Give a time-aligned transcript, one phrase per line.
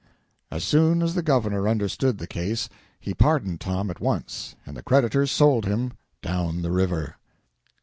[0.49, 2.67] As soon as the Governor understood the case,
[2.99, 5.93] he pardoned Tom at once, and the creditors sold him
[6.23, 7.17] down the river.